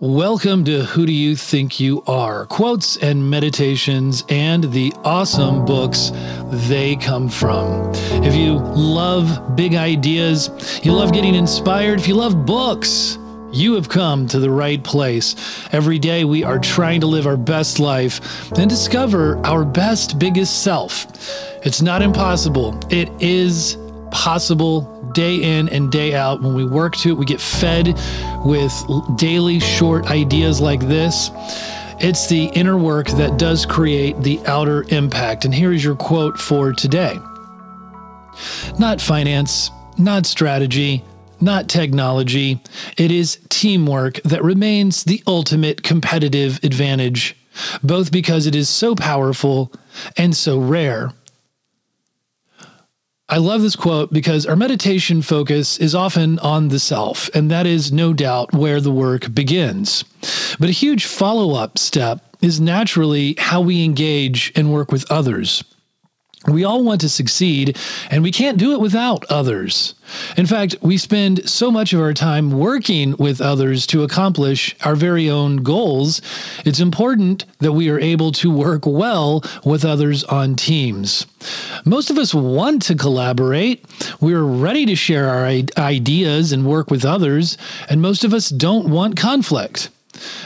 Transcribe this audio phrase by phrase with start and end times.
[0.00, 2.46] Welcome to Who Do You Think You Are?
[2.46, 6.12] Quotes and meditations and the awesome books
[6.68, 7.90] they come from.
[8.22, 10.50] If you love big ideas,
[10.84, 13.18] you love getting inspired, if you love books,
[13.50, 15.34] you have come to the right place.
[15.72, 20.62] Every day we are trying to live our best life and discover our best, biggest
[20.62, 21.06] self.
[21.66, 23.76] It's not impossible, it is
[24.10, 24.82] possible
[25.12, 26.42] day in and day out.
[26.42, 27.98] When we work to it, we get fed
[28.44, 28.72] with
[29.16, 31.30] daily short ideas like this.
[32.00, 35.44] It's the inner work that does create the outer impact.
[35.44, 37.18] And here is your quote for today
[38.78, 41.04] Not finance, not strategy,
[41.40, 42.62] not technology.
[42.96, 47.36] It is teamwork that remains the ultimate competitive advantage,
[47.82, 49.72] both because it is so powerful
[50.16, 51.12] and so rare.
[53.30, 57.66] I love this quote because our meditation focus is often on the self, and that
[57.66, 60.02] is no doubt where the work begins.
[60.58, 65.62] But a huge follow up step is naturally how we engage and work with others.
[66.48, 67.76] We all want to succeed,
[68.10, 69.94] and we can't do it without others.
[70.36, 74.94] In fact, we spend so much of our time working with others to accomplish our
[74.94, 76.22] very own goals.
[76.64, 81.26] It's important that we are able to work well with others on teams.
[81.84, 83.84] Most of us want to collaborate.
[84.20, 87.58] We're ready to share our ideas and work with others,
[87.90, 89.90] and most of us don't want conflict.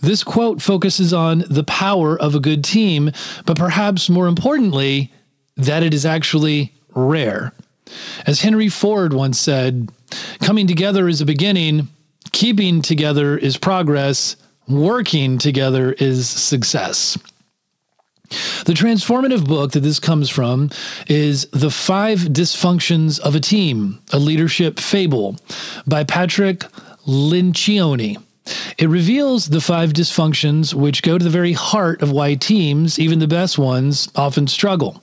[0.00, 3.10] This quote focuses on the power of a good team,
[3.46, 5.12] but perhaps more importantly,
[5.56, 7.52] that it is actually rare.
[8.26, 9.90] As Henry Ford once said,
[10.40, 11.88] coming together is a beginning,
[12.32, 14.36] keeping together is progress,
[14.68, 17.16] working together is success.
[18.64, 20.70] The transformative book that this comes from
[21.06, 25.36] is The Five Dysfunctions of a Team, a Leadership Fable
[25.86, 26.64] by Patrick
[27.06, 28.20] Lencioni.
[28.78, 33.18] It reveals the five dysfunctions which go to the very heart of why teams, even
[33.18, 35.02] the best ones, often struggle.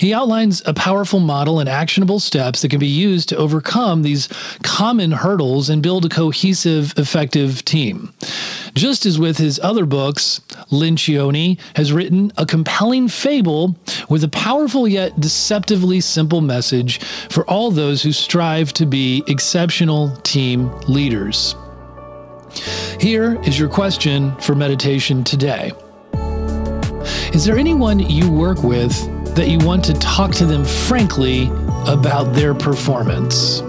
[0.00, 4.28] He outlines a powerful model and actionable steps that can be used to overcome these
[4.62, 8.12] common hurdles and build a cohesive, effective team.
[8.74, 13.76] Just as with his other books, Lencioni has written a compelling fable
[14.08, 20.16] with a powerful yet deceptively simple message for all those who strive to be exceptional
[20.22, 21.54] team leaders.
[22.98, 25.72] Here is your question for meditation today
[27.34, 29.19] Is there anyone you work with?
[29.34, 31.48] That you want to talk to them frankly
[31.86, 33.62] about their performance.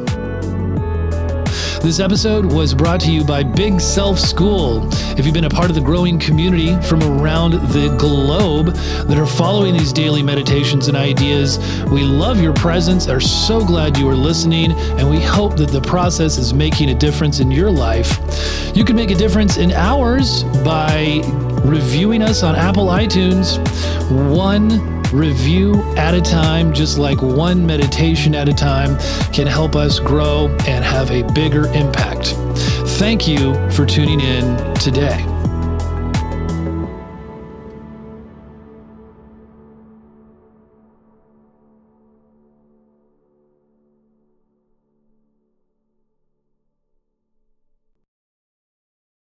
[1.82, 4.88] This episode was brought to you by Big Self School.
[5.18, 8.68] If you've been a part of the growing community from around the globe
[9.08, 11.58] that are following these daily meditations and ideas,
[11.90, 15.82] we love your presence, are so glad you are listening, and we hope that the
[15.82, 18.20] process is making a difference in your life.
[18.76, 21.22] You can make a difference in ours by
[21.66, 23.58] reviewing us on Apple iTunes.
[24.36, 28.98] One review at a time, just like one meditation at a time,
[29.32, 32.36] can help us grow and have a bigger impact.
[32.98, 35.31] Thank you for tuning in today.